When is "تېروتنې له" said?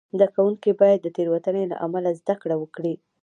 1.15-1.75